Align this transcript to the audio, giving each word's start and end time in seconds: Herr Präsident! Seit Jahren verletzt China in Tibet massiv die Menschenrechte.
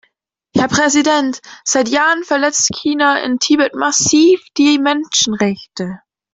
Herr 0.55 0.67
Präsident! 0.67 1.41
Seit 1.63 1.87
Jahren 1.87 2.23
verletzt 2.23 2.71
China 2.75 3.19
in 3.23 3.37
Tibet 3.37 3.75
massiv 3.75 4.43
die 4.57 4.79
Menschenrechte. 4.79 5.99